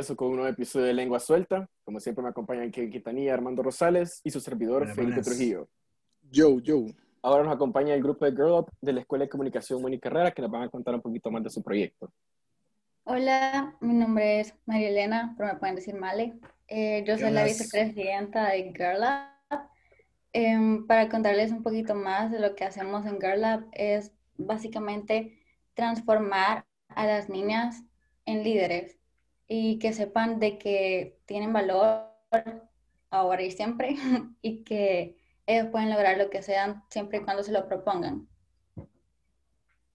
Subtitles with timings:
[0.00, 1.68] regreso con un nuevo episodio de Lengua Suelta.
[1.84, 5.68] Como siempre me acompañan Kevin Quitanilla, Armando Rosales y su servidor Felipe Trujillo.
[6.30, 6.86] Yo, yo.
[7.20, 10.30] Ahora nos acompaña el grupo de Girl Up de la Escuela de Comunicación Mónica Carrera
[10.30, 12.10] que nos van a contar un poquito más de su proyecto.
[13.04, 16.32] Hola, mi nombre es María Elena, pero me pueden decir Male.
[16.66, 19.58] Eh, yo soy la vicepresidenta de Girl Up.
[20.32, 25.42] Em, para contarles un poquito más de lo que hacemos en Girl Up es básicamente
[25.74, 27.82] transformar a las niñas
[28.24, 28.99] en líderes
[29.52, 32.06] y que sepan de que tienen valor
[33.10, 33.96] ahora y siempre
[34.42, 38.28] y que ellos pueden lograr lo que sean siempre y cuando se lo propongan.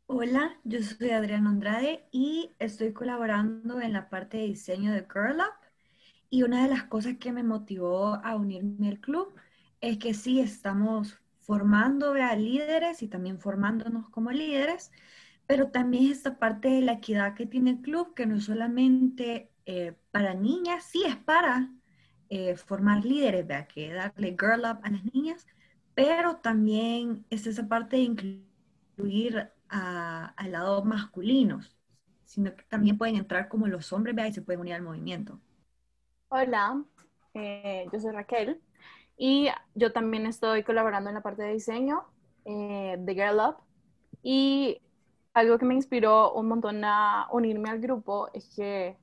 [0.08, 5.40] Hola, yo soy Adriana Andrade y estoy colaborando en la parte de diseño de Girl
[5.40, 5.66] Up.
[6.30, 9.36] Y una de las cosas que me motivó a unirme al club
[9.80, 14.92] es que sí estamos formando a líderes y también formándonos como líderes,
[15.48, 19.94] pero también esta parte de la equidad que tiene el club, que no solamente eh,
[20.12, 21.72] para niñas, sí es para
[22.30, 23.68] eh, formar líderes, ¿verdad?
[23.68, 25.46] que darle girl up a las niñas,
[25.94, 31.60] pero también es esa parte de incluir al lado masculino,
[32.24, 34.30] sino que también pueden entrar como los hombres ¿verdad?
[34.30, 35.40] y se pueden unir al movimiento.
[36.30, 36.84] Hola,
[37.34, 38.62] eh, yo soy Raquel
[39.18, 42.04] y yo también estoy colaborando en la parte de diseño
[42.46, 43.56] de Girl Up
[44.22, 44.80] y
[45.36, 48.98] algo que me inspiró un montón a unirme al grupo es que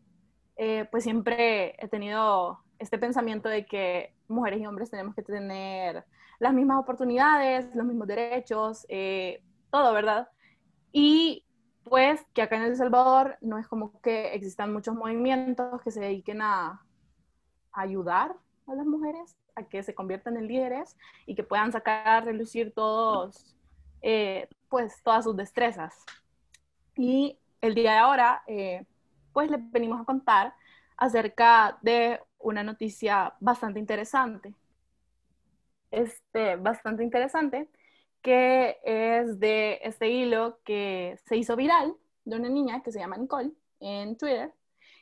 [0.56, 6.04] eh, pues siempre he tenido este pensamiento de que mujeres y hombres tenemos que tener
[6.38, 10.28] las mismas oportunidades, los mismos derechos, eh, todo, ¿verdad?
[10.90, 11.44] Y
[11.84, 16.00] pues que acá en El Salvador no es como que existan muchos movimientos que se
[16.00, 16.82] dediquen a,
[17.72, 18.36] ayudar
[18.66, 20.96] a las mujeres a que se conviertan en líderes
[21.26, 23.54] y que puedan sacar, relucir todos,
[24.00, 25.94] eh, pues todas sus destrezas.
[26.96, 28.84] Y el día de ahora, eh,
[29.32, 30.54] pues les venimos a contar
[30.96, 34.54] acerca de una noticia bastante interesante.
[35.90, 37.68] Este, bastante interesante,
[38.22, 41.94] que es de este hilo que se hizo viral
[42.24, 44.52] de una niña que se llama Nicole en Twitter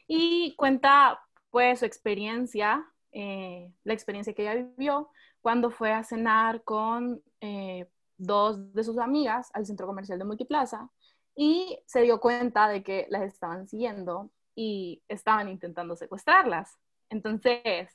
[0.09, 6.63] y cuenta pues su experiencia, eh, la experiencia que ella vivió cuando fue a cenar
[6.65, 10.91] con eh, dos de sus amigas al centro comercial de Multiplaza
[11.35, 16.79] y se dio cuenta de que las estaban siguiendo y estaban intentando secuestrarlas.
[17.09, 17.89] Entonces,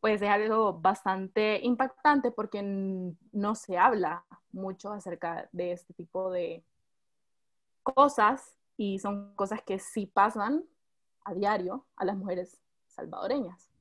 [0.00, 6.64] pues es algo bastante impactante porque no se habla mucho acerca de este tipo de
[7.82, 10.64] cosas y son cosas que sí pasan
[11.24, 13.71] a diario a las mujeres salvadoreñas.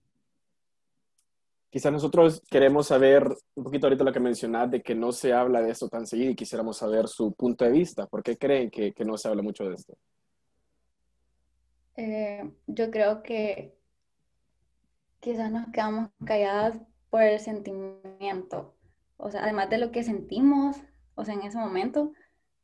[1.72, 5.62] Quizás nosotros queremos saber un poquito ahorita lo que mencionas de que no se habla
[5.62, 8.08] de esto tan seguido y quisiéramos saber su punto de vista.
[8.08, 9.98] ¿Por qué creen que, que no se habla mucho de esto?
[11.96, 13.74] Eh, yo creo que
[15.22, 16.78] quizás nos quedamos calladas
[17.10, 18.76] por el sentimiento.
[19.16, 20.76] O sea, además de lo que sentimos,
[21.16, 22.12] o sea, en ese momento,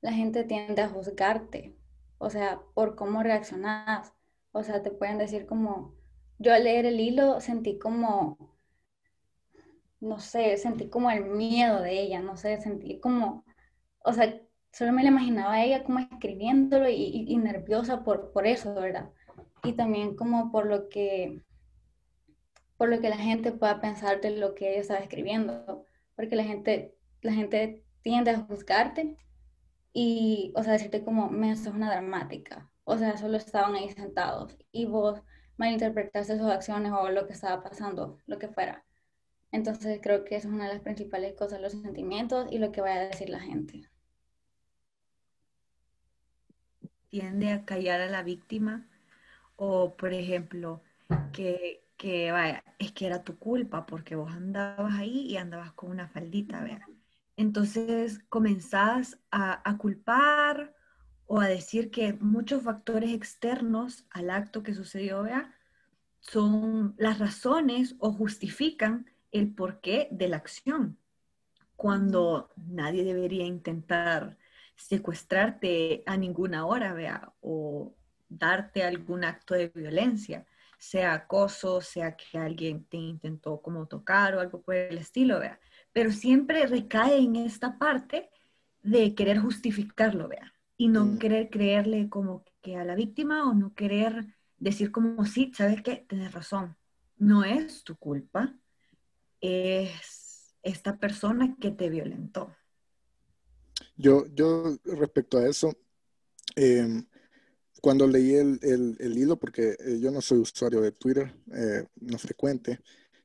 [0.01, 1.77] la gente tiende a juzgarte.
[2.17, 4.11] O sea, por cómo reaccionas.
[4.51, 5.95] O sea, te pueden decir como,
[6.39, 8.56] yo al leer el hilo sentí como
[9.99, 13.45] no sé, sentí como el miedo de ella, no sé, sentí como,
[13.99, 14.39] o sea,
[14.71, 19.09] solo me la imaginaba a ella como escribiéndolo y, nerviosa por, por eso, ¿verdad?
[19.63, 21.41] Y también como por lo que,
[22.77, 26.43] por lo que la gente pueda pensar de lo que ella estaba escribiendo, porque la
[26.43, 29.17] gente, la gente tiende a juzgarte
[29.93, 34.57] y, o sea, decirte como, me es una dramática, o sea, solo estaban ahí sentados
[34.71, 35.21] y vos
[35.57, 38.86] malinterpretaste sus acciones o lo que estaba pasando, lo que fuera.
[39.51, 42.93] Entonces creo que es una de las principales cosas, los sentimientos y lo que va
[42.93, 43.89] a decir la gente.
[47.09, 48.85] Tiende a callar a la víctima
[49.55, 50.81] o, por ejemplo,
[51.31, 55.89] que, que vaya, es que era tu culpa porque vos andabas ahí y andabas con
[55.91, 56.85] una faldita, vea.
[57.37, 60.75] Entonces comenzás a, a culpar
[61.25, 65.53] o a decir que muchos factores externos al acto que sucedió, vea,
[66.19, 70.97] son las razones o justifican el porqué de la acción,
[71.75, 74.37] cuando nadie debería intentar
[74.75, 77.95] secuestrarte a ninguna hora, vea, o
[78.29, 80.45] darte algún acto de violencia,
[80.77, 85.59] sea acoso, sea que alguien te intentó como tocar o algo por el estilo, vea.
[85.91, 88.29] Pero siempre recae en esta parte
[88.83, 91.17] de querer justificarlo, vea, y no mm.
[91.17, 94.25] querer creerle como que a la víctima o no querer
[94.57, 96.75] decir como, sí, sabes qué, tienes razón,
[97.17, 98.55] no es tu culpa,
[99.41, 102.55] es esta persona que te violentó.
[103.95, 105.73] Yo, yo respecto a eso,
[106.55, 107.05] em,
[107.81, 112.17] cuando leí el, el, hilo, porque eh, yo no soy usuario de Twitter, eh, no
[112.17, 112.79] frecuente,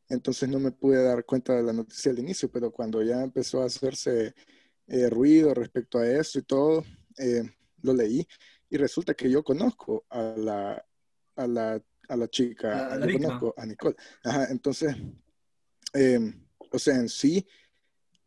[0.08, 3.62] entonces no me pude dar cuenta de la noticia al inicio, pero cuando ya empezó
[3.62, 4.34] a hacerse
[4.86, 6.84] eh, ruido respecto a eso y todo,
[7.82, 8.26] lo leí
[8.72, 10.84] y resulta que yo conozco a la,
[11.36, 13.96] a la, a la chica, a, conozco a Nicole.
[14.24, 14.96] Ajá, entonces,
[15.94, 17.46] o sea, en sí,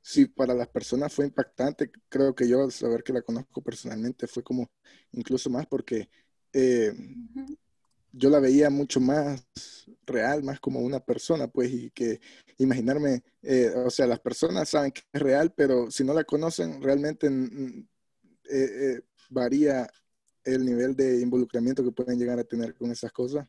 [0.05, 1.91] sí, para las personas fue impactante.
[2.09, 4.69] Creo que yo al saber que la conozco personalmente fue como
[5.11, 6.09] incluso más porque
[6.53, 6.93] eh,
[8.11, 9.45] yo la veía mucho más
[10.05, 12.21] real, más como una persona, pues, y que
[12.59, 16.81] imaginarme, eh, o sea, las personas saben que es real, pero si no la conocen,
[16.81, 17.27] realmente
[18.49, 19.89] eh, varía
[20.43, 23.47] el nivel de involucramiento que pueden llegar a tener con esas cosas.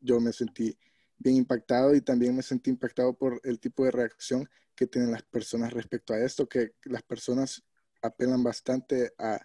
[0.00, 0.76] yo me sentí
[1.24, 5.22] bien impactado y también me sentí impactado por el tipo de reacción que tienen las
[5.22, 7.64] personas respecto a esto, que las personas
[8.02, 9.40] apelan bastante a,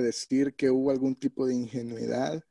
[0.00, 2.42] decir que hubo algún tipo de ingenuidad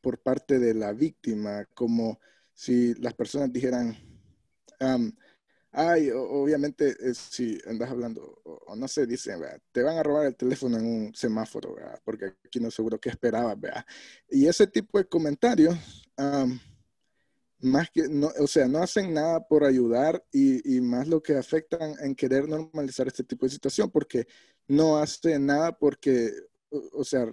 [0.00, 2.18] por parte de la víctima, como
[2.54, 3.94] si las personas dijeran,
[5.72, 10.34] ay, obviamente eh, si andas hablando, o, no sé, dicen, te van a robar el
[10.34, 13.58] teléfono en un semáforo, porque aquí no seguro qué esperabas,
[14.30, 15.76] y ese tipo de comentarios
[17.60, 21.36] más que, no, o sea, no hacen nada por ayudar y, y, más lo que
[21.36, 24.26] afectan en querer normalizar este tipo de situación, porque
[24.68, 26.32] no hacen nada porque,
[26.70, 27.26] o, sea,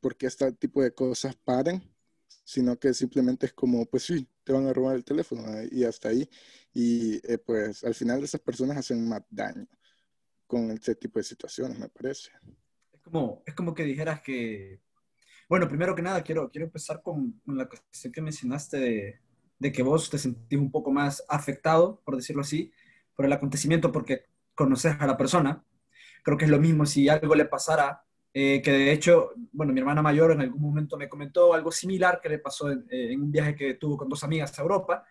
[0.00, 1.82] porque este tipo de cosas paren,
[2.44, 6.10] sino que simplemente es como, pues sí, te van a robar el teléfono y hasta
[6.10, 6.28] ahí.
[6.72, 9.66] Y eh, pues al final esas personas hacen más daño
[10.46, 12.30] con este tipo de situaciones, me parece.
[12.92, 14.80] Es como, es como que dijeras que,
[15.48, 19.20] bueno, primero que nada, quiero, quiero empezar con la cuestión que mencionaste de,
[19.58, 22.72] de que vos te sentís un poco más afectado, por decirlo así,
[23.14, 25.64] por el acontecimiento porque conoces a la persona.
[26.22, 28.02] Creo que es lo mismo si algo le pasara,
[28.32, 32.20] eh, que de hecho, bueno, mi hermana mayor en algún momento me comentó algo similar
[32.20, 35.04] que le pasó en, eh, un viaje que tuvo con dos amigas a Europa,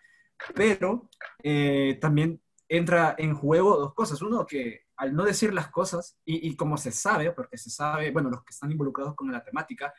[0.54, 1.10] pero
[1.42, 4.22] eh, también entra en juego dos cosas.
[4.22, 8.10] Uno, que al no decir las cosas, y, y, como se sabe, porque se sabe,
[8.10, 9.92] bueno, los que están involucrados con la temática,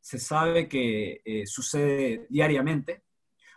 [0.00, 3.02] se sabe que sucede diariamente,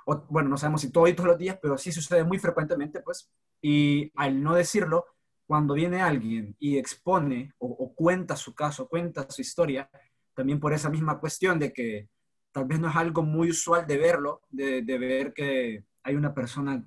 [0.06, 4.42] bueno, no sabemos si todos los días, pero sí sucede muy frecuentemente, pues, y al
[4.42, 5.06] no decirlo,
[5.46, 9.90] cuando viene alguien y expone o, cuenta su caso, cuenta su historia,
[10.34, 12.10] también por esa misma cuestión de que
[12.52, 16.86] tal vez no es algo muy usual de verlo, de, ver que hay una persona,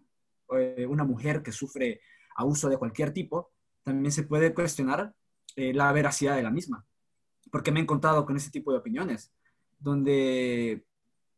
[0.57, 2.01] eh, una mujer que sufre
[2.37, 3.53] abuso de cualquier tipo,
[3.83, 5.15] también se puede cuestionar
[5.55, 6.85] eh, la veracidad de la misma.
[7.51, 9.33] Porque me he encontrado con ese tipo de opiniones,
[9.79, 10.85] donde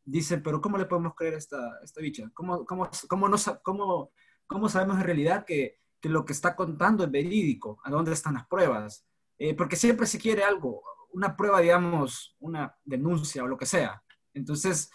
[0.03, 2.29] dicen, pero ¿cómo le podemos creer a esta, esta bicha?
[2.33, 4.11] ¿Cómo, cómo, cómo, no, cómo,
[4.47, 7.79] cómo sabemos en realidad que, que, lo que está contando es verídico?
[7.83, 9.05] ¿A dónde están las pruebas?
[9.37, 14.03] Eh, porque siempre se quiere algo, una prueba, digamos, una denuncia o lo que sea.
[14.33, 14.91] Entonces,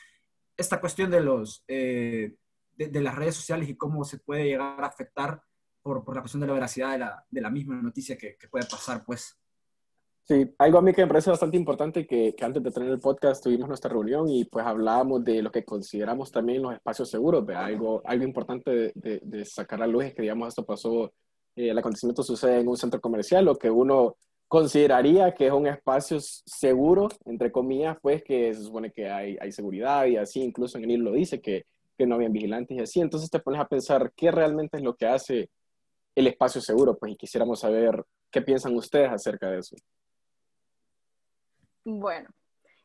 [0.56, 2.36] esta cuestión de, los, eh,
[2.76, 5.42] de, las redes sociales y cómo se puede llegar a afectar
[5.82, 8.48] por, por la cuestión de la veracidad de la, de la misma noticia que, que
[8.48, 9.38] puede pasar, pues
[10.26, 12.98] Sí, algo a mí que me parece bastante importante que, que, antes de tener el
[12.98, 17.46] podcast tuvimos nuestra reunión y pues hablábamos de lo que consideramos también los espacios seguros,
[17.50, 21.12] Algo, algo importante de, de, sacar a luz es que, digamos, esto pasó,
[21.56, 24.16] eh, el acontecimiento sucede en un centro comercial, lo que uno
[24.48, 29.52] consideraría que es un espacio seguro, entre comillas, pues que se supone que hay, hay
[29.52, 31.66] seguridad y así, incluso en el lo dice que,
[31.98, 34.96] que no habían vigilantes y así, entonces te pones a pensar qué realmente es lo
[34.96, 35.50] que hace
[36.14, 39.76] el espacio seguro, pues y quisiéramos saber qué piensan ustedes acerca de eso.
[41.84, 42.30] Bueno,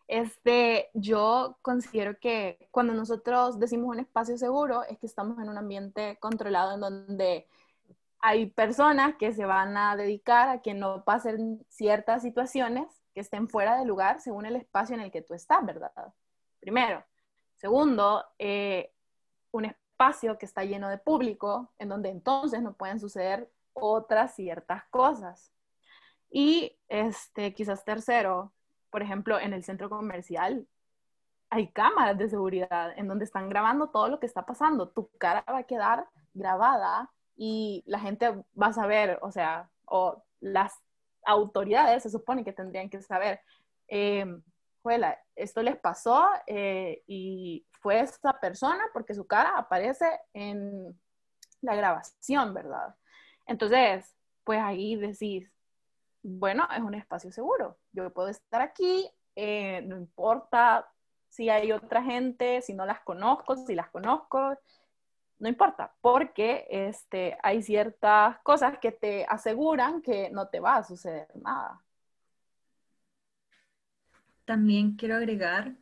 [0.08, 5.58] este, yo considero que cuando nosotros decimos un espacio seguro es que estamos en un
[5.58, 7.48] ambiente controlado en donde
[8.20, 13.48] hay personas que se van a dedicar a que no pasen ciertas situaciones que estén
[13.48, 15.92] fuera de lugar según el espacio en el que tú estás, ¿verdad?
[16.60, 17.04] Primero.
[17.56, 18.94] Segundo, eh,
[19.52, 24.86] un espacio que está lleno de público, en donde entonces no pueden suceder otras ciertas
[24.86, 25.52] cosas.
[26.30, 28.54] Y este, quizás tercero,
[28.90, 30.68] por ejemplo, en el centro comercial
[31.50, 34.90] hay cámaras de seguridad en donde están grabando todo lo que está pasando.
[34.90, 38.32] Tu cara va a quedar grabada y la gente
[38.62, 40.74] va a saber, o sea, o las
[41.26, 43.42] autoridades se supone que tendrían que saber,
[43.88, 44.26] eh,
[45.36, 51.00] esto les pasó eh, y fue esta persona porque su cara aparece en
[51.62, 52.96] la grabación, ¿verdad?
[53.46, 55.52] Entonces, pues ahí decís,
[56.24, 57.78] bueno, es un espacio seguro.
[57.92, 60.92] Yo puedo estar aquí, eh, no importa
[61.30, 64.58] si hay otra gente, si no las conozco, si las conozco,
[65.40, 70.84] no importa, porque este, hay ciertas cosas que te aseguran que no te va a
[70.84, 71.82] suceder nada.
[74.50, 75.76] también quiero agregar,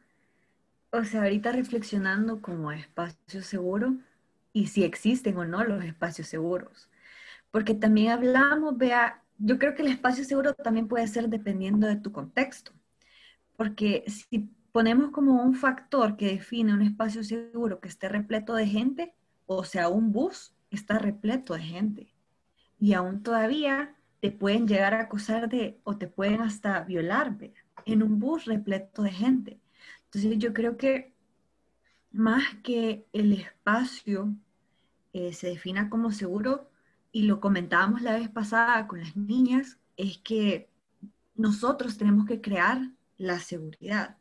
[0.92, 3.96] o sea, ahorita reflexionando como espacio seguro
[4.52, 6.90] y si existen o no los espacios seguros.
[7.50, 11.98] Porque también hablamos, vea, yo creo que el espacio seguro también puede ser dependiendo de
[11.98, 12.72] tu contexto.
[13.56, 18.68] Porque si ponemos como un factor que define un espacio seguro que esté repleto de
[18.68, 19.14] gente,
[19.46, 22.14] o sea, un bus está repleto de gente.
[22.80, 27.36] Y aún todavía te pueden llegar a acosar de, o te pueden hasta violar
[27.86, 29.60] en un bus repleto de gente.
[30.06, 31.14] Entonces yo creo que
[32.12, 34.34] más que el espacio
[35.14, 36.70] eh, se defina como seguro,
[37.18, 40.70] y lo comentábamos la vez pasada con las niñas, es que
[41.34, 44.20] nosotros tenemos que crear la seguridad.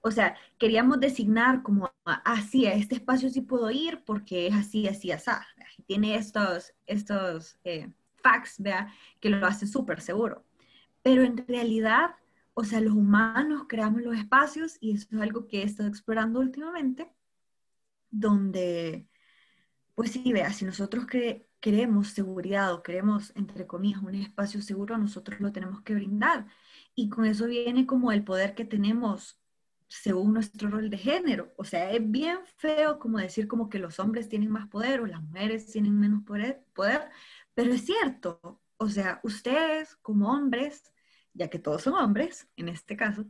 [0.00, 1.92] O sea, queríamos designar como
[2.24, 5.30] así, ah, a este espacio sí puedo ir porque es así, así, así.
[5.86, 10.42] Tiene estos, estos eh, facts, vea, que lo hace súper seguro.
[11.02, 12.12] Pero en realidad,
[12.54, 16.40] o sea, los humanos creamos los espacios y eso es algo que he estado explorando
[16.40, 17.12] últimamente,
[18.10, 19.06] donde,
[19.94, 21.04] pues sí, vea, si nosotros
[21.60, 26.46] queremos seguridad o queremos, entre comillas, un espacio seguro, nosotros lo tenemos que brindar.
[26.94, 29.40] Y con eso viene como el poder que tenemos
[29.88, 31.52] según nuestro rol de género.
[31.56, 35.06] O sea, es bien feo como decir como que los hombres tienen más poder o
[35.06, 37.10] las mujeres tienen menos poder, poder
[37.54, 38.60] pero es cierto.
[38.76, 40.92] O sea, ustedes como hombres,
[41.34, 43.24] ya que todos son hombres en este caso,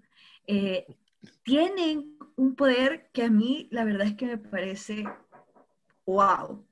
[0.46, 0.98] eh,
[1.42, 5.04] tienen un poder que a mí la verdad es que me parece
[6.04, 6.67] wow,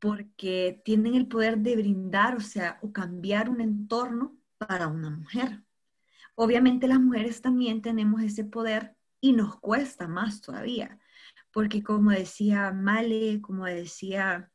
[0.00, 5.62] porque tienen el poder de brindar, o sea, o cambiar un entorno para una mujer.
[6.34, 11.00] Obviamente las mujeres también tenemos ese poder y nos cuesta más todavía,
[11.52, 14.52] porque como decía Male, como decía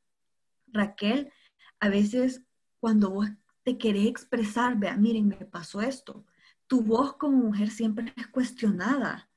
[0.68, 1.32] Raquel,
[1.80, 2.46] a veces
[2.80, 3.28] cuando vos
[3.64, 6.26] te querés expresar, vea, miren, me pasó esto,
[6.68, 9.30] tu voz como mujer siempre es cuestionada.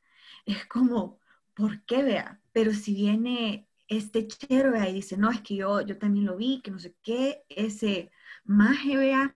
[0.45, 1.21] Es como,
[1.55, 2.41] ¿por qué, vea?
[2.53, 6.61] Pero si viene este chero, y dice, no, es que yo, yo también lo vi,
[6.63, 8.11] que no sé qué, ese
[8.45, 9.35] maje, vea,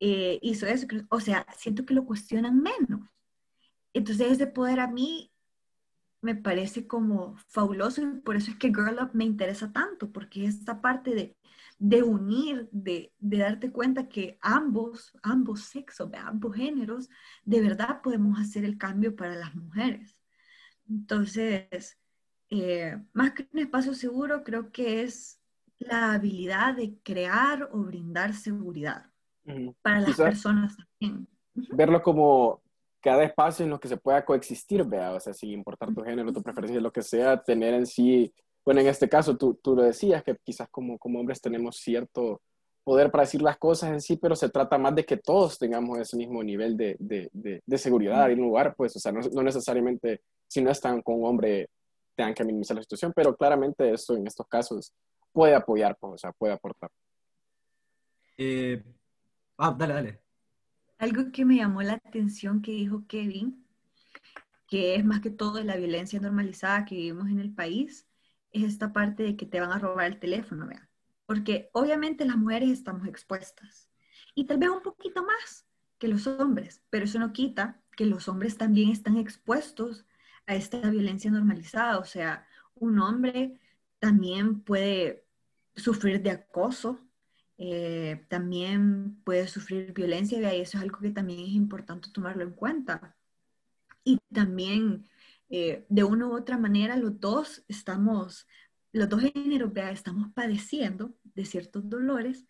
[0.00, 3.08] eh, hizo eso, o sea, siento que lo cuestionan menos.
[3.94, 5.32] Entonces ese poder a mí
[6.22, 10.44] me parece como fabuloso y por eso es que Girl Up me interesa tanto, porque
[10.46, 11.36] esta parte de,
[11.78, 17.08] de unir, de, de, darte cuenta que ambos, ambos sexos, ambos géneros,
[17.44, 20.16] de verdad podemos hacer el cambio para las mujeres.
[20.88, 21.98] Entonces,
[22.54, 25.40] eh, más que un espacio seguro, creo que es
[25.78, 29.06] la habilidad de crear o brindar seguridad
[29.80, 31.26] para las personas también.
[31.54, 32.60] Verlo como
[33.00, 36.30] cada espacio en lo que se pueda coexistir, vea, o sea, sin importar tu género,
[36.30, 38.30] tu preferencia, lo que sea, tener en sí,
[38.66, 42.42] bueno, en este caso tú, tú lo decías, que quizás como, como hombres tenemos cierto
[42.84, 45.98] poder para decir las cosas en sí, pero se trata más de que todos tengamos
[45.98, 47.30] ese mismo nivel de, de,
[47.64, 51.14] de, seguridad en un lugar, pues, o sea, no, no, necesariamente si no están con
[51.14, 51.70] un hombre
[52.14, 54.92] tengan que minimizar la situación, pero claramente esto en estos casos
[55.32, 56.90] puede apoyar, pues, o sea, puede aportar.
[58.36, 58.82] Eh,
[59.58, 60.20] ah, dale, dale.
[60.98, 63.66] Algo que me llamó la atención que dijo Kevin,
[64.68, 68.06] que es más que todo de la violencia normalizada que vivimos en el país,
[68.52, 70.88] es esta parte de que te van a robar el teléfono, vean.
[71.26, 73.88] Porque obviamente las mujeres estamos expuestas
[74.34, 75.66] y tal vez un poquito más
[75.98, 80.04] que los hombres, pero eso no quita que los hombres también están expuestos
[80.46, 81.98] a esta violencia normalizada.
[81.98, 83.60] O sea, un hombre
[83.98, 85.24] también puede
[85.76, 87.00] sufrir de acoso,
[87.58, 92.52] eh, también puede sufrir violencia y eso es algo que también es importante tomarlo en
[92.52, 93.16] cuenta.
[94.04, 95.08] Y también,
[95.50, 98.46] eh, de una u otra manera, los dos estamos,
[98.92, 102.46] los dos géneros, vea, estamos padeciendo de ciertos dolores,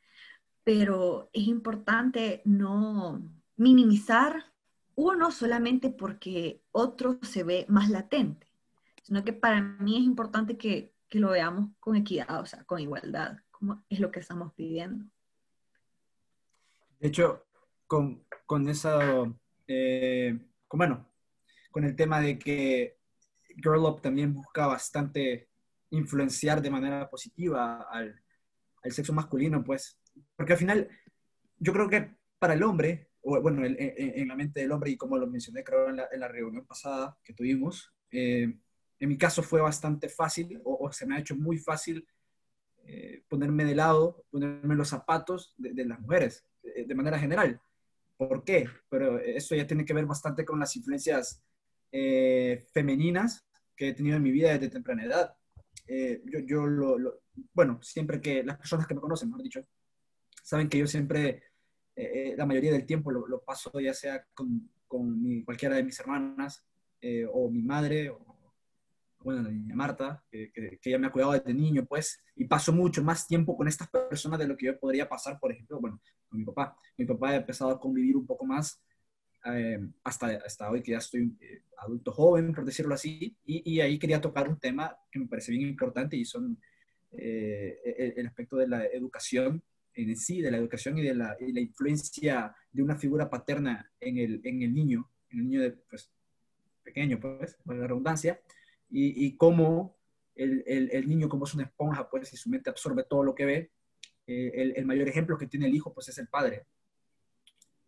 [0.65, 3.23] pero es importante no
[3.57, 4.52] minimizar
[4.95, 8.47] uno solamente porque otro se ve más latente,
[9.03, 12.81] sino que para mí es importante que, que lo veamos con equidad, o sea, con
[12.81, 13.39] igualdad
[13.89, 15.05] es lo que estamos pidiendo.
[16.99, 17.47] De hecho,
[17.87, 21.09] con, con eso, eh, con, bueno,
[21.71, 22.99] con el tema de que
[23.63, 25.49] Girl Up también busca bastante
[25.91, 28.21] influenciar de manera positiva al,
[28.83, 29.99] al sexo masculino, pues,
[30.37, 30.89] porque al final,
[31.59, 35.27] yo creo que para el hombre, bueno, en, la mente del hombre, y como lo
[35.27, 38.53] mencioné, creo, en la, en la reunión pasada que tuvimos, eh,
[38.99, 42.07] en mi caso fue bastante fácil, o, o, se me ha hecho muy fácil
[42.85, 47.61] eh, ponerme de lado, ponerme los zapatos de, las mujeres, eh, de, manera general.
[48.17, 48.69] ¿Por qué?
[48.89, 51.43] Pero eso ya tiene que ver bastante con las influencias
[51.93, 55.37] eh, femeninas que he tenido en mi vida desde temprana edad.
[55.87, 57.21] yo, yo lo,
[57.55, 59.67] bueno, siempre que las personas que me conocen, mejor dicho,
[60.43, 61.43] saben que yo siempre,
[61.95, 66.65] la mayoría del tiempo lo, paso ya sea con, con cualquiera de mis hermanas
[67.01, 68.33] eh, o mi madre, o,
[69.21, 72.73] bueno, la niña Marta, que, que, ella me ha cuidado desde niño, pues, y paso
[72.73, 76.01] mucho más tiempo con estas personas de lo que yo podría pasar, por ejemplo, bueno,
[76.29, 76.77] con mi papá.
[76.97, 78.81] Mi papá ha empezado a convivir un poco más
[79.47, 83.81] eh, hasta, hasta hoy que ya estoy eh, adulto joven, por decirlo así, y, y,
[83.81, 86.61] ahí quería tocar un tema que me parece bien importante y son
[87.13, 89.63] eh, el, el, aspecto de la educación
[89.95, 94.19] en sí, de la educación y de la, la influencia de una figura paterna en
[94.19, 96.11] el, en el niño, en el niño de, pues,
[96.83, 98.41] pequeño, pues, por la redundancia,
[98.91, 99.97] y, y cómo
[100.35, 103.35] el, el, el, niño, como es una esponja, pues, y su mente absorbe todo lo
[103.35, 103.71] que ve,
[104.27, 106.67] eh, el, el, mayor ejemplo que tiene el hijo, pues, es el padre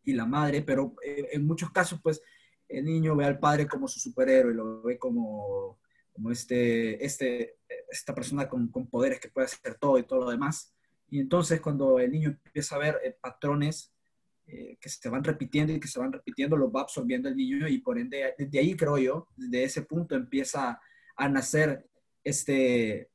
[0.04, 2.20] y la madre, pero eh, en muchos casos, pues,
[2.68, 5.78] el niño ve al padre como su superhéroe, lo ve como,
[6.12, 7.58] como este, este,
[7.90, 10.74] esta persona con, con poderes que puede hacer todo y todo lo demás,
[11.10, 13.94] y entonces cuando el niño empieza a ver eh, patrones
[14.46, 17.66] eh, que se van repitiendo y que se van repitiendo, los va absorbiendo el niño
[17.66, 20.78] y por ende, desde ahí creo yo, desde ese punto empieza
[21.16, 21.86] a nacer
[22.22, 23.08] este,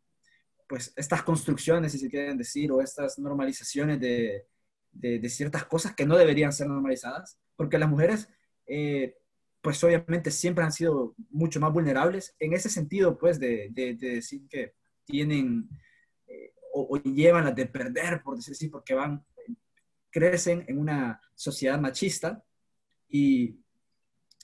[0.67, 4.47] pues, estas construcciones, si se quieren decir, o estas normalizaciones de,
[4.91, 8.29] de, de ciertas cosas que no deberían ser normalizadas, porque las mujeres,
[8.65, 9.15] eh,
[9.61, 14.47] pues obviamente siempre han sido mucho más vulnerables en ese sentido, pues, de, de decir
[14.47, 14.73] que
[15.05, 15.69] tienen
[16.73, 19.23] o, llevan las de perder, por decir así, porque van,
[20.09, 22.43] crecen en una sociedad machista
[23.07, 23.59] y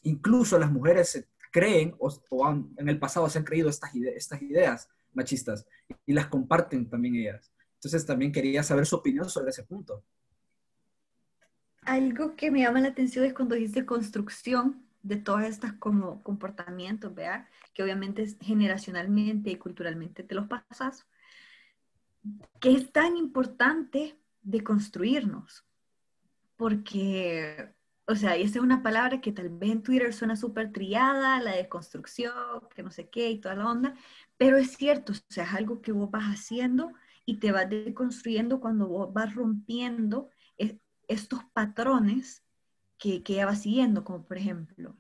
[0.04, 4.90] incluso las mujeres creen o, han, en el pasado se han creído estas, estas ideas
[5.14, 5.66] machistas
[6.06, 7.52] y las comparten también ellas.
[7.76, 10.04] Entonces también quería saber su opinión sobre ese punto.
[11.84, 17.14] Algo que me llama la atención es cuando dice construcción de todas estas como comportamientos,
[17.14, 17.48] ¿vea?
[17.76, 21.06] Que obviamente generacionalmente y culturalmente te los pasas
[22.60, 25.66] que es tan importante de construirnos,
[26.56, 27.74] porque,
[28.08, 31.56] o sea, esa es una palabra que tal vez en Twitter suena súper triada, la
[31.56, 32.34] de construcción,
[32.74, 33.96] que no sé qué y toda la onda,
[34.38, 36.92] pero es cierto, o sea, es algo que vos vas haciendo
[37.26, 40.30] y te vas deconstruyendo cuando vos vas rompiendo
[41.08, 42.44] estos patrones
[42.98, 44.96] que, que ya vas siguiendo, como por ejemplo,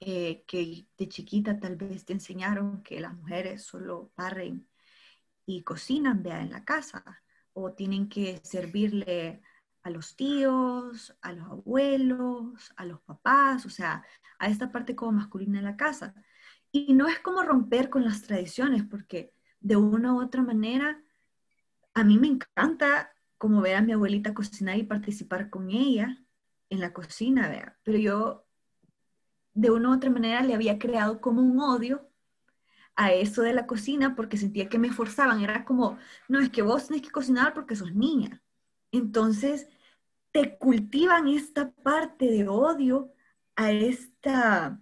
[0.00, 4.68] eh, que de chiquita tal vez te enseñaron que las mujeres solo barren
[5.48, 7.02] y cocinan vea, en la casa
[7.54, 9.40] o tienen que servirle
[9.82, 14.04] a los tíos, a los abuelos, a los papás, o sea,
[14.38, 16.14] a esta parte como masculina de la casa.
[16.70, 21.02] Y no es como romper con las tradiciones, porque de una u otra manera,
[21.94, 26.22] a mí me encanta como ver a mi abuelita cocinar y participar con ella
[26.68, 27.78] en la cocina, vea.
[27.84, 28.46] pero yo
[29.54, 32.07] de una u otra manera le había creado como un odio
[32.98, 35.40] a eso de la cocina porque sentía que me forzaban.
[35.40, 38.42] Era como, no, es que vos tenés que cocinar porque sos niña.
[38.90, 39.68] Entonces,
[40.32, 43.12] te cultivan esta parte de odio
[43.54, 44.80] a esta,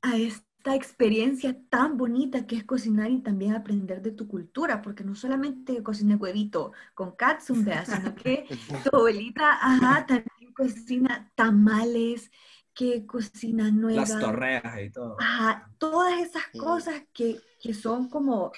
[0.00, 5.02] a esta experiencia tan bonita que es cocinar y también aprender de tu cultura, porque
[5.02, 8.46] no solamente cocina huevito con katsumbe, sino que
[8.88, 12.30] tu abuelita, ajá, también cocina tamales,
[12.74, 14.00] que cocina nueva.
[14.00, 15.16] Las torreas y todo.
[15.20, 16.58] Ajá, todas esas sí.
[16.58, 18.52] cosas que, que, son como,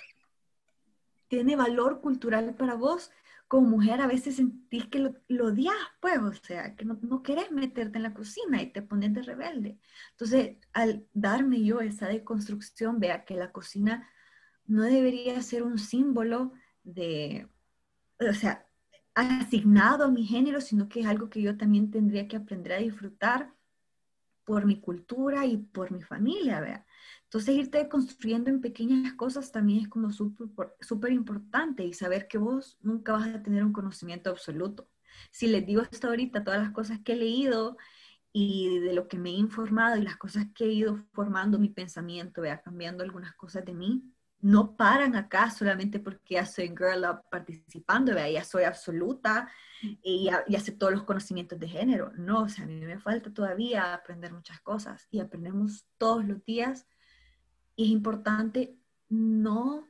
[1.28, 3.10] tiene valor cultural para vos.
[3.48, 7.22] Como mujer a veces sentís que lo, lo odias, pues, o sea, que no, no
[7.22, 9.78] querés meterte en la cocina y te pones de rebelde.
[10.10, 14.08] Entonces, al darme yo esa deconstrucción, vea que la cocina
[14.66, 17.48] no debería ser un símbolo de,
[18.18, 18.66] o sea,
[19.14, 22.78] asignado a mi género, sino que es algo que yo también tendría que aprender a
[22.78, 23.55] disfrutar
[24.46, 26.86] por mi cultura y por mi familia, ¿vea?
[27.24, 32.78] Entonces, irte construyendo en pequeñas cosas también es como súper importante y saber que vos
[32.80, 34.88] nunca vas a tener un conocimiento absoluto.
[35.32, 37.76] Si les digo hasta ahorita todas las cosas que he leído
[38.32, 41.68] y de lo que me he informado y las cosas que he ido formando mi
[41.68, 44.04] pensamiento, vea, cambiando algunas cosas de mí,
[44.40, 48.30] no paran acá solamente porque ya soy girl up participando, ¿vea?
[48.30, 49.50] ya soy absoluta
[50.02, 50.44] y ya,
[50.78, 52.12] todos los conocimientos de género.
[52.16, 56.44] No, o sea, a mí me falta todavía aprender muchas cosas y aprendemos todos los
[56.44, 56.86] días.
[57.74, 59.86] Y es importante no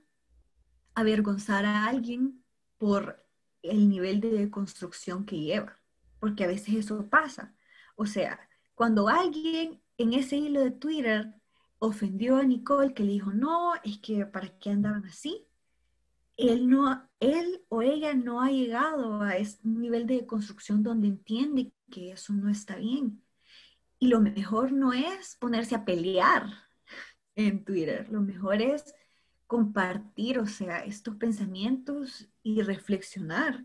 [0.94, 2.42] avergonzar a alguien
[2.78, 3.24] por
[3.62, 5.78] el nivel de construcción que lleva,
[6.20, 7.54] porque a veces eso pasa.
[7.96, 8.40] O sea,
[8.74, 11.34] cuando alguien en ese hilo de Twitter
[11.78, 15.46] ofendió a Nicole que le dijo, no, es que para qué andaban así.
[16.36, 21.72] Él, no, él o ella no ha llegado a ese nivel de construcción donde entiende
[21.90, 23.22] que eso no está bien.
[23.98, 26.46] Y lo mejor no es ponerse a pelear
[27.34, 28.94] en Twitter, lo mejor es
[29.46, 33.64] compartir, o sea, estos pensamientos y reflexionar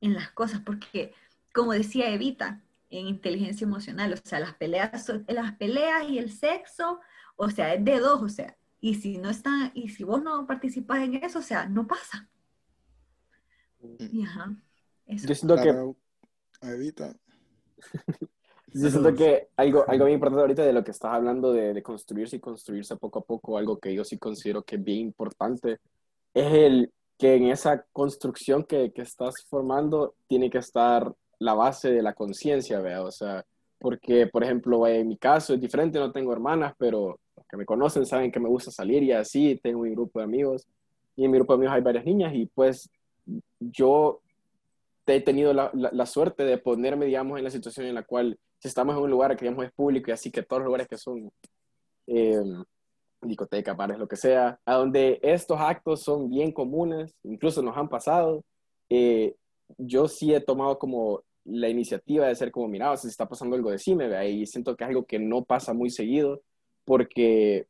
[0.00, 1.14] en las cosas, porque
[1.52, 7.00] como decía Evita, en inteligencia emocional, o sea, las peleas, las peleas y el sexo,
[7.40, 10.46] o sea, es de dos, o sea, y si no está, y si vos no
[10.46, 12.28] participas en eso, o sea, no pasa.
[13.80, 14.54] Y ajá,
[15.06, 15.26] eso.
[15.26, 15.94] Yo siento que
[16.60, 17.16] Para evitar.
[18.72, 21.82] Yo siento que algo, algo bien importante ahorita de lo que estás hablando de, de
[21.82, 25.80] construirse y construirse poco a poco, algo que yo sí considero que es bien importante,
[26.32, 31.90] es el que en esa construcción que, que estás formando tiene que estar la base
[31.90, 33.02] de la conciencia, ¿vea?
[33.02, 33.44] O sea,
[33.80, 37.18] porque, por ejemplo, en mi caso es diferente, no tengo hermanas, pero
[37.50, 40.66] que me conocen saben que me gusta salir y así, tengo mi grupo de amigos,
[41.16, 42.90] y en mi grupo de amigos hay varias niñas, y pues
[43.58, 44.20] yo
[45.06, 48.38] he tenido la, la, la suerte de ponerme, digamos, en la situación en la cual
[48.60, 50.86] si estamos en un lugar que digamos es público y así que todos los lugares
[50.86, 51.32] que son
[52.06, 52.42] eh,
[53.22, 57.88] discotecas, bares, lo que sea, a donde estos actos son bien comunes, incluso nos han
[57.88, 58.44] pasado,
[58.88, 59.34] eh,
[59.78, 63.70] yo sí he tomado como la iniciativa de ser como, mira, si está pasando algo,
[63.70, 64.26] decime, ¿vea?
[64.26, 66.42] y siento que es algo que no pasa muy seguido,
[66.84, 67.66] porque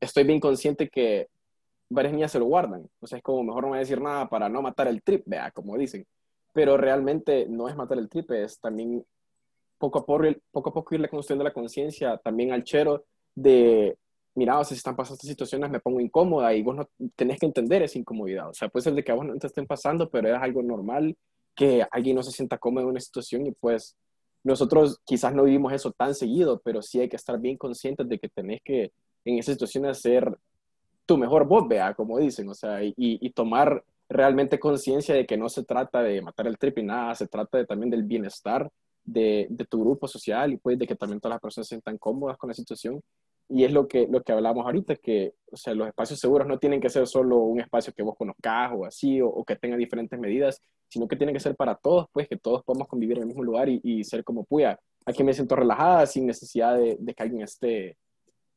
[0.00, 1.28] estoy bien consciente que
[1.88, 4.28] varias niñas se lo guardan, o sea, es como mejor no voy a decir nada
[4.28, 6.06] para no matar el trip, vea, como dicen,
[6.52, 9.04] pero realmente no es matar el trip, es también
[9.78, 13.96] poco a poco, poco, a poco irle construyendo la conciencia también al chero de,
[14.34, 17.38] mira, o sea, si están pasando estas situaciones me pongo incómoda y vos no tenés
[17.38, 18.48] que entender esa incomodidad.
[18.50, 20.62] O sea, puede ser de que a vos no te estén pasando, pero es algo
[20.62, 21.16] normal
[21.54, 23.96] que alguien no se sienta cómodo en una situación y pues
[24.42, 28.18] nosotros quizás no vivimos eso tan seguido, pero sí hay que estar bien conscientes de
[28.18, 28.92] que tenés que
[29.24, 30.36] en esa situación hacer
[31.06, 35.48] tu mejor voz, vea, como dicen, o sea, y, tomar realmente conciencia de que no
[35.48, 38.70] se trata de matar el trip y nada, se trata de, también del bienestar
[39.04, 41.98] de, de, tu grupo social y pues de que también todas las personas se sientan
[41.98, 43.00] cómodas con la situación.
[43.52, 46.58] Y es lo que, lo que hablamos ahorita, que o sea, los espacios seguros no
[46.58, 49.76] tienen que ser solo un espacio que vos conozcas o así, o, o que tenga
[49.76, 53.22] diferentes medidas, sino que tienen que ser para todos, pues que todos podamos convivir en
[53.22, 56.96] el mismo lugar y, y ser como, puya, aquí me siento relajada sin necesidad de,
[56.98, 57.96] de que alguien esté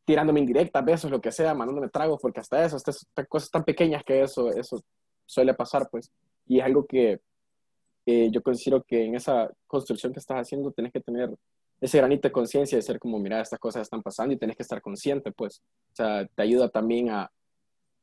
[0.06, 3.64] tirándome indirectas, besos, lo que sea, mandándome tragos, porque hasta eso, estas, estas cosas tan
[3.64, 4.82] pequeñas que eso, eso
[5.26, 6.12] suele pasar, pues,
[6.46, 7.20] y es algo que
[8.06, 11.34] eh, yo considero que en esa construcción que estás haciendo tenés que tener
[11.84, 14.64] ese granito de conciencia de ser como, mira, estas cosas están pasando y tenés que
[14.64, 15.62] estar consciente, pues.
[15.92, 17.30] O sea, te ayuda también a,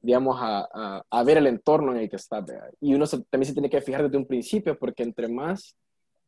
[0.01, 2.45] digamos, a, a, ver el entorno en el que estás.
[2.45, 2.71] ¿verdad?
[2.81, 5.77] Y uno también se tiene que fijar desde un principio, porque entre más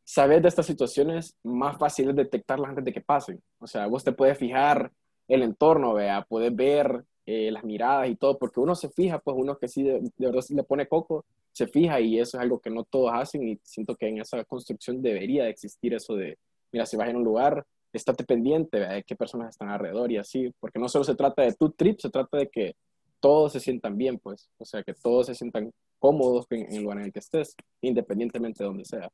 [0.05, 3.43] sabes de estas situaciones, más fácil es detectarlas antes de que pasen.
[3.59, 4.91] O sea, vos te puedes fijar
[5.29, 9.37] el entorno, vea, puedes ver eh, las miradas y todo, porque uno se fija, pues
[9.39, 12.61] uno que sí de, de verdad le pone coco, se fija y eso es algo
[12.61, 16.39] que no todos hacen y siento que en esa construcción debería de existir eso de,
[16.73, 20.53] mira, si vas en un lugar, estate pendiente de qué personas están alrededor y así,
[20.59, 22.75] porque no solo se trata de tu trip, se trata de que
[23.21, 26.99] todos se sientan bien, pues, o sea, que todos se sientan cómodos en, el lugar
[26.99, 29.09] en el que estés, independientemente de donde sea.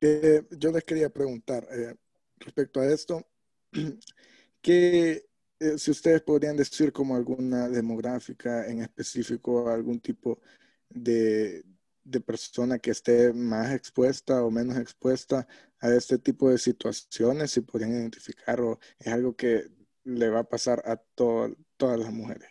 [0.00, 1.96] Eh, yo les quería preguntar eh,
[2.38, 3.26] respecto a esto,
[4.62, 5.26] que
[5.60, 10.38] eh, si ustedes podrían decir como alguna demográfica en específico, algún tipo
[10.88, 11.64] de,
[12.10, 15.46] de, persona que esté más expuesta o menos expuesta
[15.80, 19.70] a este tipo de situaciones, si podrían identificar o es algo que
[20.04, 22.48] le va a pasar a to todas las mujeres.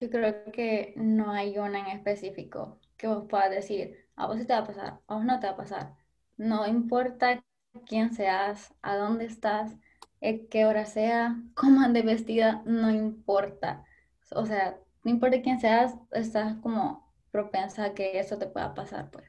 [0.00, 4.46] Yo creo que no hay una en específico que vos puedas decir, a vos sí
[4.46, 5.94] te va a pasar, a vos no te va a pasar.
[6.36, 7.44] No importa
[7.86, 9.76] quién seas, a dónde estás,
[10.20, 13.84] eh, qué hora sea, cómo andes vestida, no importa.
[14.32, 19.10] O sea, no importa quién seas, estás como propensa a que eso te pueda pasar,
[19.10, 19.28] pues.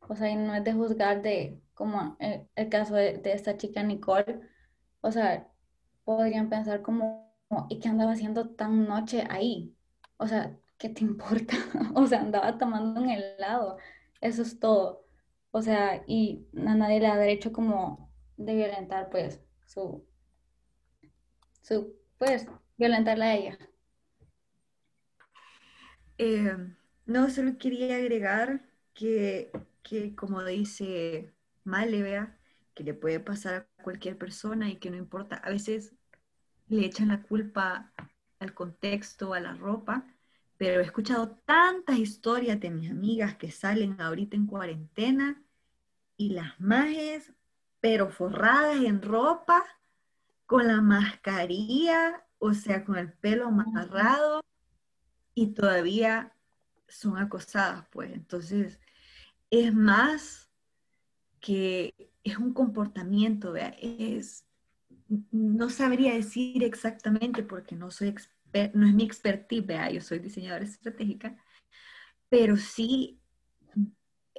[0.00, 3.82] O sea, y no es de juzgar de, como el, el caso de, esta chica
[3.82, 4.40] Nicole,
[5.00, 5.48] o sea,
[6.04, 7.32] podrían pensar como,
[7.68, 9.74] ¿y qué andaba haciendo tan noche ahí?
[10.18, 11.56] O sea, ¿qué te importa?
[11.94, 13.78] o sea, andaba tomando un helado,
[14.20, 15.04] eso es todo.
[15.50, 20.04] O sea, y a nadie le da derecho como de violentar, pues, su,
[21.62, 23.58] su pues, violentarla a ella.
[26.18, 26.56] Eh,
[27.06, 28.62] no, solo quería agregar
[28.94, 29.50] que,
[29.82, 31.32] que como dice
[31.64, 32.38] Male, vea,
[32.74, 35.94] que le puede pasar a cualquier persona y que no importa, a veces
[36.68, 37.92] le echan la culpa
[38.38, 40.06] al contexto, a la ropa,
[40.56, 45.42] pero he escuchado tantas historias de mis amigas que salen ahorita en cuarentena
[46.16, 47.32] y las majes,
[47.80, 49.64] pero forradas en ropa,
[50.46, 54.44] con la mascarilla, o sea, con el pelo amarrado
[55.34, 56.32] y todavía
[56.88, 58.12] son acosadas, pues.
[58.12, 58.80] Entonces,
[59.50, 60.50] es más
[61.40, 63.74] que es un comportamiento, ¿vea?
[63.80, 64.46] es,
[65.30, 68.14] no sabría decir exactamente porque no soy
[68.72, 69.90] no es mi expertise, ¿vea?
[69.90, 71.36] yo soy diseñadora estratégica,
[72.28, 73.20] pero sí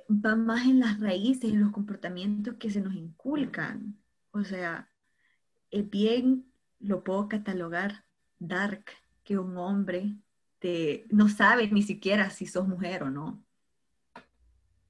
[0.10, 3.97] va más en las raíces, en los comportamientos que se nos inculcan.
[4.31, 4.89] O sea,
[5.69, 6.45] es bien,
[6.79, 8.05] lo puedo catalogar
[8.39, 8.86] dark,
[9.23, 10.15] que un hombre
[10.65, 13.39] te, no sabe ni siquiera si sos mujer o no.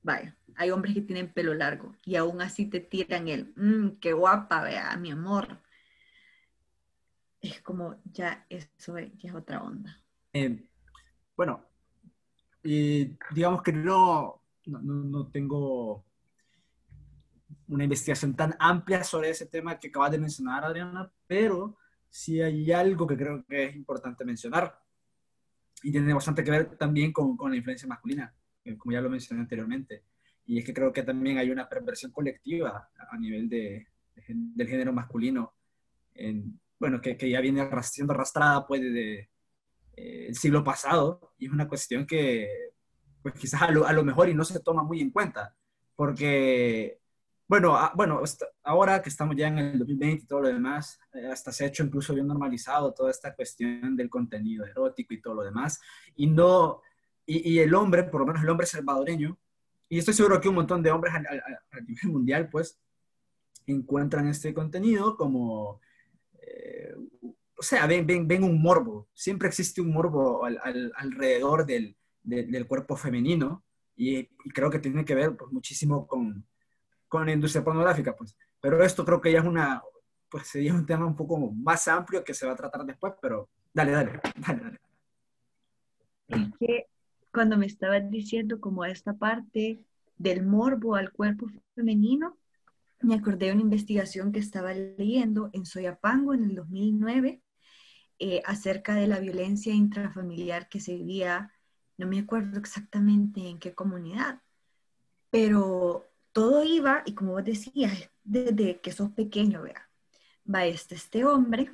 [0.03, 4.13] Vaya, hay hombres que tienen pelo largo y aún así te tiran el, mmm, qué
[4.13, 5.59] guapa, vea, mi amor.
[7.41, 10.01] Es como, ya eso es, ya es otra onda.
[10.31, 10.65] Eh,
[11.35, 11.65] bueno,
[12.63, 16.05] digamos que no, no, no, tengo
[17.67, 21.75] una investigación tan amplia sobre ese tema que acabas de mencionar, Adriana, pero
[22.09, 24.84] sí hay algo que creo que es importante mencionar
[25.85, 28.33] y tiene bastante que ver también con, con la influencia masculina,
[28.79, 30.03] como ya lo mencioné anteriormente.
[30.47, 33.89] Y es que creo que también hay una perversión colectiva a nivel de,
[34.27, 35.53] del género masculino,
[36.15, 39.29] en, bueno, que, que, ya viene siendo arrastrada pues desde
[39.95, 42.49] eh, el siglo pasado y es una cuestión que
[43.21, 45.55] pues quizás a lo, a lo, mejor y no se toma muy en cuenta,
[45.95, 46.99] porque,
[47.47, 48.21] bueno, bueno,
[48.63, 51.67] ahora que estamos ya en el 2020 y todo lo demás, eh, hasta se ha
[51.67, 55.79] hecho incluso bien normalizado toda esta cuestión del contenido erótico y todo lo demás,
[56.15, 56.81] y no,
[57.25, 59.37] y, y el hombre, por lo menos el hombre salvadoreño,
[59.89, 62.79] y estoy seguro que un montón de hombres a, a, a nivel mundial, pues,
[63.67, 65.81] encuentran este contenido como,
[66.41, 66.95] eh,
[67.57, 71.95] o sea, ven, ven, ven, un morbo, siempre existe un morbo al, al, alrededor del,
[72.23, 73.63] de, del cuerpo femenino
[73.95, 76.45] y, y, creo que tiene que ver pues, muchísimo con,
[77.15, 78.35] con la industria pornográfica, pues.
[78.59, 79.81] Pero esto creo que ya es una,
[80.29, 83.49] pues sería un tema un poco más amplio que se va a tratar después, pero
[83.73, 84.79] dale, dale, dale, dale.
[86.27, 86.87] Es que
[87.31, 89.81] cuando me estabas diciendo como esta parte
[90.17, 92.37] del morbo al cuerpo femenino,
[93.01, 97.41] me acordé de una investigación que estaba leyendo en Soyapango en el 2009
[98.19, 101.51] eh, acerca de la violencia intrafamiliar que se vivía
[101.97, 104.41] no me acuerdo exactamente en qué comunidad,
[105.29, 109.89] pero todo iba, y como vos decías, desde que sos pequeño, vea,
[110.53, 111.71] va este, este hombre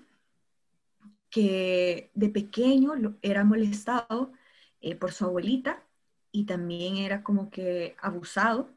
[1.31, 2.93] que de pequeño
[3.23, 4.33] era molestado
[4.81, 5.83] eh, por su abuelita
[6.31, 8.69] y también era como que abusado.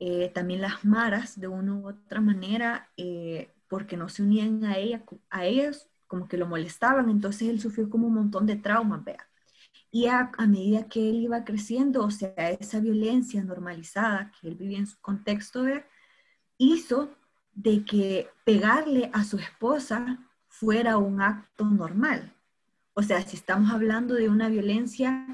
[0.00, 4.78] Eh, también las maras, de una u otra manera, eh, porque no se unían a,
[4.78, 9.04] ella, a ellas, como que lo molestaban, entonces él sufrió como un montón de traumas,
[9.04, 9.29] vea.
[9.92, 14.78] Y a, medida que él iba creciendo, o sea, esa violencia normalizada que él vivía
[14.78, 15.84] en su contexto, de,
[16.58, 17.10] hizo
[17.52, 22.32] de que pegarle a su esposa fuera un acto normal.
[22.94, 25.26] O sea, si estamos hablando de una violencia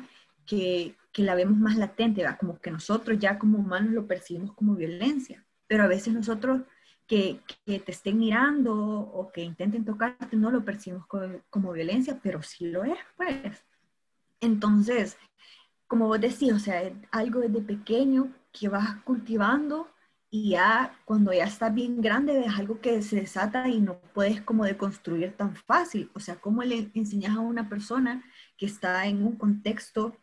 [0.47, 2.37] que, que la vemos más latente, ¿va?
[2.37, 6.63] como que nosotros ya como humanos lo percibimos como violencia, pero a veces nosotros
[7.07, 12.19] que, que te estén mirando o que intenten tocarte no lo percibimos como, como violencia,
[12.23, 13.65] pero sí lo es, pues.
[14.41, 15.17] Entonces,
[15.87, 19.89] como vos decís, o sea, algo desde pequeño que vas cultivando
[20.31, 24.43] y ya cuando ya está bien grande es algo que se desata y no puedes
[24.43, 26.11] como deconstruir tan fácil.
[26.15, 28.25] O sea, ¿cómo le enseñas a una persona
[28.59, 30.17] que está en un contexto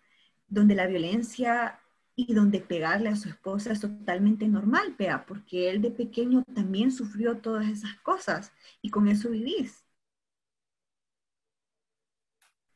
[0.48, 1.80] donde la violencia
[2.16, 5.26] y donde pegarle a su esposa es totalmente normal, Pea?
[5.26, 9.84] Porque él de pequeño también sufrió todas esas cosas y con eso vivís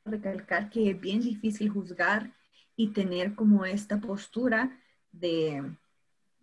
[0.07, 2.31] recalcar que es bien difícil juzgar
[2.75, 4.79] y tener como esta postura
[5.11, 5.63] de,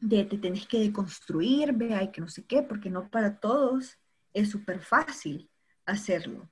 [0.00, 3.98] de te tenés que deconstruir, vea, y que no sé qué, porque no para todos
[4.33, 5.48] es súper fácil
[5.87, 6.50] hacerlo,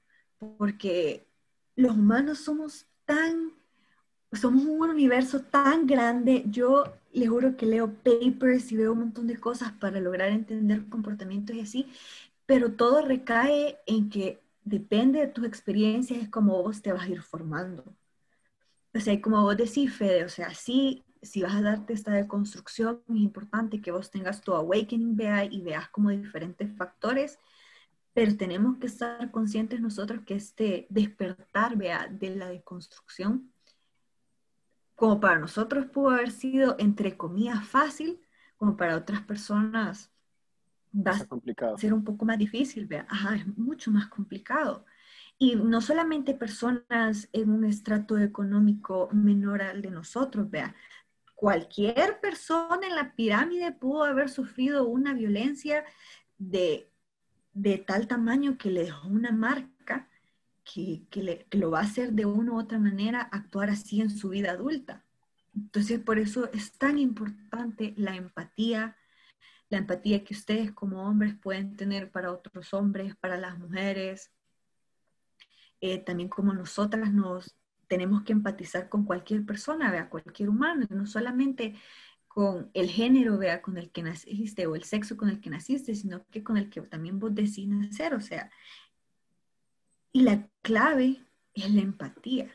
[0.59, 1.27] porque
[1.77, 3.53] los humanos somos tan,
[4.33, 9.27] somos un universo tan grande, yo les juro que leo papers y veo un montón
[9.27, 11.93] de cosas para lograr entender comportamientos y así,
[12.47, 17.09] pero todo recae en que depende de tus experiencias, es como vos te vas a
[17.09, 17.97] ir formando.
[18.95, 23.03] O sea, como vos decís, Fede, o sea, sí, si vas a darte esta deconstrucción,
[23.09, 27.39] es importante que vos tengas tu awakening, vea, y veas como diferentes factores,
[28.13, 33.53] pero tenemos que estar conscientes nosotros que este despertar, vea, de la deconstrucción,
[34.95, 38.21] como para nosotros pudo haber sido, entre comillas, fácil,
[38.57, 40.12] como para otras personas
[40.95, 41.77] va a complicado.
[41.77, 43.07] ser un poco más difícil, vea.
[43.09, 44.85] Ajá, es mucho más complicado.
[45.39, 50.75] Y no solamente personas en un estrato económico menor al de nosotros, vea.
[51.35, 55.85] Cualquier persona en la pirámide pudo haber sufrido una violencia
[56.39, 56.91] de,
[57.53, 60.09] de tal tamaño que le dejó una marca
[60.65, 64.01] que, que, le, que lo va a hacer de una u otra manera actuar así
[64.01, 65.05] en su vida adulta.
[65.55, 68.97] Entonces, por eso es tan importante la empatía,
[69.73, 74.31] la empatía que ustedes como hombres pueden tener para otros hombres, para las mujeres,
[75.81, 77.57] eh, también como nosotras nos
[77.89, 81.75] tenemos que empatizar con cualquier persona, a cualquier humano, no solamente
[82.29, 85.95] con el género, vea, con el que naciste o el sexo con el que naciste,
[85.95, 88.51] sino que con el que también vos decís nacer, o sea,
[90.13, 92.51] y la clave es la empatía.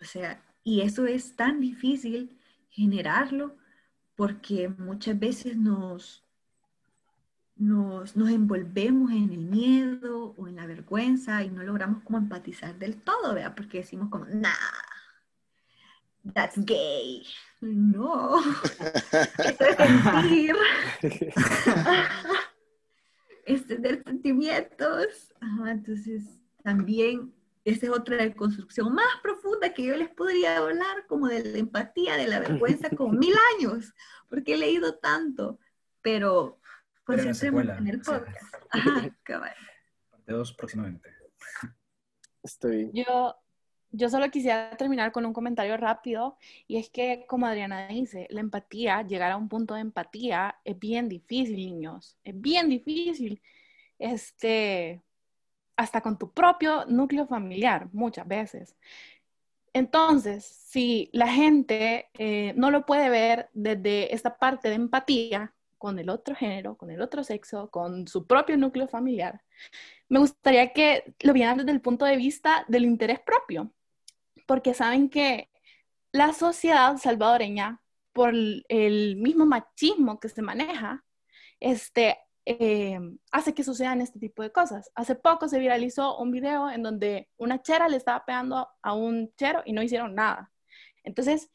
[0.00, 2.38] O sea, y eso es tan difícil
[2.70, 3.58] generarlo
[4.16, 6.24] porque muchas veces nos,
[7.56, 12.78] nos, nos, envolvemos en el miedo o en la vergüenza y no logramos como empatizar
[12.78, 13.54] del todo, ¿vea?
[13.54, 14.52] Porque decimos como, nah,
[16.32, 17.26] that's gay.
[17.60, 18.40] No,
[19.38, 20.56] esto es sentir.
[23.46, 25.32] este de sentimientos.
[25.66, 26.24] entonces,
[26.62, 27.32] también
[27.64, 32.16] esa es otra construcción más profunda que yo les podría hablar, como de la empatía,
[32.16, 33.94] de la vergüenza, con mil años,
[34.28, 35.58] porque he leído tanto,
[36.02, 36.60] pero
[37.06, 38.54] pues en el podcast.
[38.70, 39.16] Ajá,
[40.10, 41.10] Parte 2 próximamente.
[42.42, 42.90] Estoy.
[42.92, 43.34] Yo,
[43.90, 48.40] yo solo quisiera terminar con un comentario rápido y es que, como Adriana dice, la
[48.40, 53.40] empatía, llegar a un punto de empatía es bien difícil, niños, es bien difícil.
[53.98, 55.03] Este,
[55.76, 58.76] hasta con tu propio núcleo familiar, muchas veces.
[59.72, 65.98] Entonces, si la gente eh, no lo puede ver desde esta parte de empatía con
[65.98, 69.42] el otro género, con el otro sexo, con su propio núcleo familiar,
[70.08, 73.72] me gustaría que lo vieran desde el punto de vista del interés propio
[74.46, 75.50] porque saben que
[76.12, 77.80] la sociedad salvadoreña,
[78.12, 81.04] por el mismo machismo que se maneja,
[81.58, 82.98] este, eh,
[83.32, 84.90] hace que sucedan este tipo de cosas.
[84.94, 89.32] Hace poco se viralizó un video en donde una chera le estaba pegando a un
[89.36, 90.52] chero y no hicieron nada.
[91.04, 91.50] Entonces,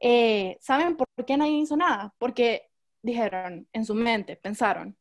[0.00, 2.14] eh, ¿saben por qué nadie hizo nada?
[2.18, 2.70] Porque
[3.02, 4.96] dijeron en su mente, pensaron,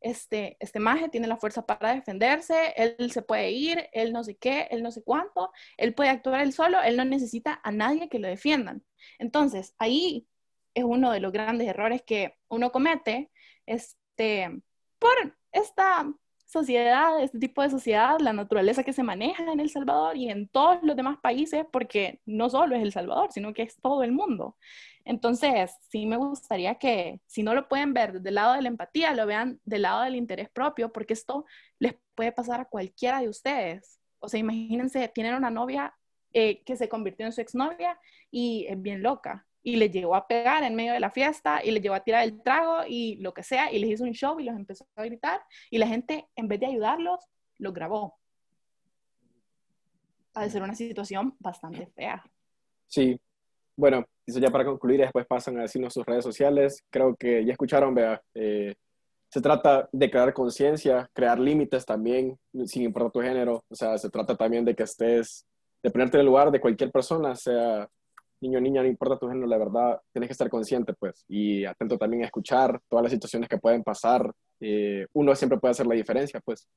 [0.00, 4.36] este, este maje tiene la fuerza para defenderse, él se puede ir, él no sé
[4.36, 8.08] qué, él no sé cuánto, él puede actuar él solo, él no necesita a nadie
[8.08, 8.84] que lo defiendan.
[9.18, 10.28] Entonces, ahí
[10.74, 13.30] es uno de los grandes errores que uno comete,
[13.66, 14.62] este,
[15.04, 16.10] por esta
[16.46, 20.48] sociedad, este tipo de sociedad, la naturaleza que se maneja en El Salvador y en
[20.48, 24.12] todos los demás países, porque no solo es El Salvador, sino que es todo el
[24.12, 24.56] mundo.
[25.04, 29.12] Entonces, sí me gustaría que si no lo pueden ver del lado de la empatía,
[29.12, 31.44] lo vean del lado del interés propio, porque esto
[31.78, 34.00] les puede pasar a cualquiera de ustedes.
[34.20, 35.94] O sea, imagínense, tienen una novia
[36.32, 37.98] eh, que se convirtió en su exnovia
[38.30, 41.70] y es bien loca y le llegó a pegar en medio de la fiesta y
[41.70, 44.38] le llevó a tirar el trago y lo que sea y les hizo un show
[44.38, 47.18] y los empezó a gritar y la gente en vez de ayudarlos,
[47.58, 48.18] los grabó.
[50.34, 52.22] Ha de ser una situación bastante fea.
[52.86, 53.18] Sí,
[53.74, 56.84] bueno, eso ya para concluir, después pasan a decirnos sus redes sociales.
[56.90, 58.74] Creo que ya escucharon, vea, eh,
[59.30, 63.64] se trata de crear conciencia, crear límites también, sin importar tu género.
[63.68, 65.46] O sea, se trata también de que estés,
[65.82, 67.88] de ponerte en el lugar de cualquier persona, sea
[68.44, 71.96] niño niña, no importa tu género, la verdad, tienes que estar consciente, pues, y atento
[71.96, 74.30] también a escuchar todas las situaciones que pueden pasar.
[74.60, 76.68] Eh, uno siempre puede hacer la diferencia, pues,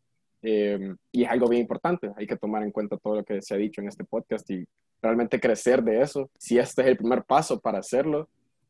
[0.42, 2.12] eh, y es algo bien importante.
[2.16, 4.66] Hay que tomar en cuenta todo lo que se ha dicho en este podcast y
[5.02, 6.30] realmente crecer de eso.
[6.38, 8.30] Si este es el primer paso para hacerlo,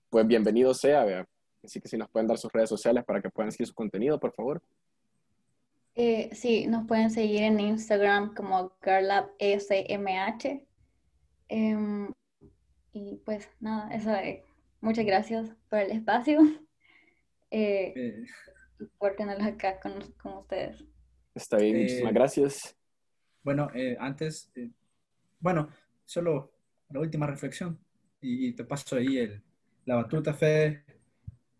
[0.09, 1.25] pues bienvenido sea.
[1.63, 4.19] Así que si nos pueden dar sus redes sociales para que puedan seguir su contenido,
[4.19, 4.61] por favor.
[5.95, 10.63] Eh, sí, nos pueden seguir en Instagram como GirlUpSMH.
[11.49, 12.26] Em, y
[13.27, 14.09] pues nada, eso
[14.79, 16.39] muchas gracias por el espacio.
[17.49, 18.25] Eh, eh.
[18.97, 20.83] por tenerlos acá con, con ustedes.
[21.33, 22.75] Está bien, muchísimas gracias.
[23.41, 24.51] Bueno, antes,
[25.39, 25.69] bueno,
[26.03, 26.51] solo
[26.89, 27.79] la última reflexión
[28.19, 29.41] y, te paso ahí el,
[29.85, 30.83] la batuta, fe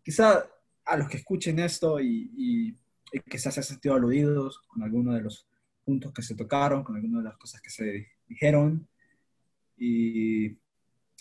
[0.02, 0.46] Quizá
[0.84, 2.68] a los que escuchen esto y, y,
[3.10, 5.48] y quizás se han sentido aludidos con alguno de los
[5.86, 8.86] puntos que se tocaron, con algunas de las cosas que se dijeron.
[9.78, 10.58] Y,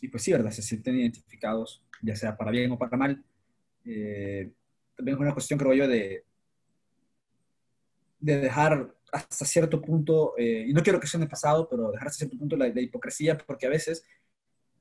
[0.01, 0.51] y pues sí, ¿verdad?
[0.51, 3.23] Se sienten identificados, ya sea para bien o para mal.
[3.85, 4.51] Eh,
[4.95, 6.23] también es una cuestión, creo yo, de,
[8.19, 11.91] de dejar hasta cierto punto, eh, y no quiero que sea en el pasado, pero
[11.91, 14.03] dejar hasta cierto punto la, hipocresía, porque a veces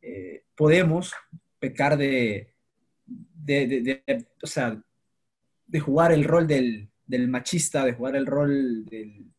[0.03, 1.13] eh, podemos
[1.59, 2.53] pecar de,
[3.07, 4.83] de, o sea,
[5.67, 9.33] de jugar el rol del, del machista, de jugar el rol del,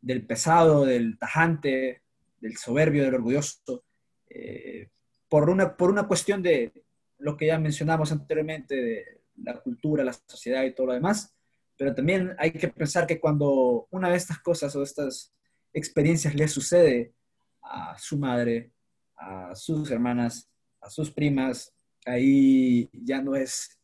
[0.00, 2.02] del, pesado, del tajante,
[2.40, 3.84] del soberbio, del orgulloso,
[5.32, 6.84] por, una, por una cuestión de
[7.16, 11.34] lo que ya mencionamos anteriormente, de la cultura, la sociedad y todo lo demás,
[11.78, 15.32] pero también hay que pensar que cuando una de estas cosas o estas
[15.72, 17.14] experiencias le sucede
[17.62, 18.72] a su madre,
[19.16, 20.50] a sus hermanas,
[20.82, 21.72] a sus primas,
[22.04, 23.80] ahí ya no es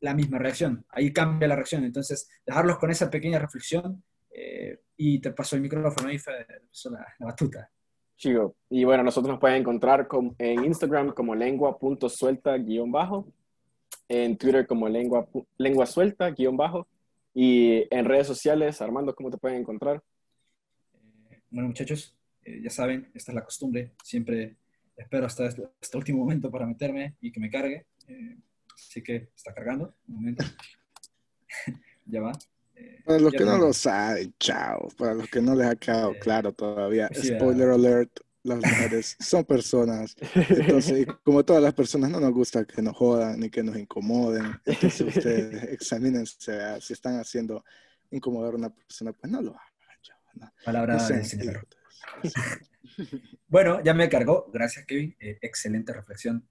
[0.00, 1.82] la misma reacción, ahí cambia la reacción.
[1.84, 6.46] Entonces, dejarlos con esa pequeña reflexión eh, y te paso el micrófono ahí, fue
[6.90, 7.70] la, la batuta.
[8.20, 8.54] Chico.
[8.68, 10.06] Y bueno, nosotros nos pueden encontrar
[10.38, 13.32] en Instagram como lengua.suelta-bajo
[14.10, 16.88] en Twitter como lengua, lengua suelta, guion bajo,
[17.32, 20.02] y en redes sociales, Armando, ¿cómo te pueden encontrar?
[21.30, 24.56] Eh, bueno, muchachos, eh, ya saben, esta es la costumbre, siempre
[24.96, 27.86] espero hasta este, hasta el último momento para meterme y que me cargue.
[28.08, 28.36] Eh,
[28.74, 30.44] así que está cargando, un momento.
[32.06, 32.32] ya va.
[33.04, 34.88] Para los que no lo saben, chao.
[34.96, 40.16] Para los que no les ha quedado claro todavía, spoiler alert, las mujeres son personas.
[40.34, 44.60] Entonces, como todas las personas, no nos gusta que nos jodan ni que nos incomoden.
[44.64, 46.80] Entonces, ustedes examínense, ¿verdad?
[46.80, 47.64] si están haciendo
[48.10, 50.18] incomodar a una persona, pues no lo hagan, chao.
[50.34, 51.80] No, Palabra no idiotas.
[53.46, 54.50] Bueno, ya me cargó.
[54.52, 55.16] Gracias, Kevin.
[55.20, 56.46] Eh, excelente reflexión.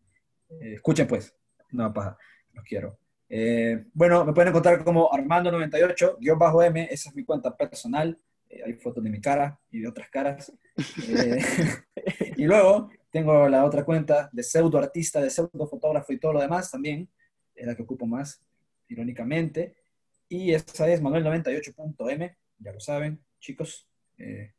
[0.49, 1.33] Eh, escuchen, pues.
[1.71, 2.17] No, paja.
[2.53, 2.99] Los quiero.
[3.29, 6.87] Eh, bueno, me pueden encontrar como Armando98-M.
[6.89, 8.19] Esa es mi cuenta personal.
[8.49, 10.51] Eh, hay fotos de mi cara y de otras caras.
[11.07, 11.39] Eh,
[12.37, 16.41] y luego tengo la otra cuenta de pseudo artista, de pseudo fotógrafo y todo lo
[16.41, 17.07] demás también.
[17.53, 18.41] Es la que ocupo más,
[18.87, 19.75] irónicamente.
[20.27, 22.37] Y esa es Manuel98.m.
[22.57, 23.87] Ya lo saben, chicos.
[24.17, 24.53] Eh,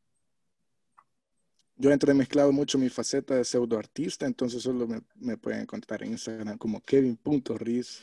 [1.75, 6.03] Yo entre mezclado mucho mi faceta de pseudo artista, entonces solo me, me pueden encontrar
[6.03, 8.01] en Instagram como kevin.riz.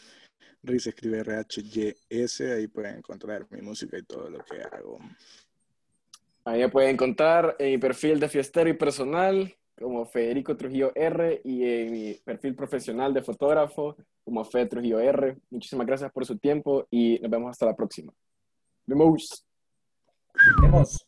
[0.63, 4.99] Riz escribe R-H-Y-S, ahí pueden encontrar mi música y todo lo que hago.
[6.45, 11.41] Ahí me pueden encontrar en mi perfil de fiestero y personal como Federico Trujillo R
[11.45, 15.37] y en mi perfil profesional de fotógrafo como Fede Trujillo R.
[15.51, 18.13] Muchísimas gracias por su tiempo y nos vemos hasta la próxima.
[18.87, 19.47] Vemos.
[20.63, 21.08] vemos.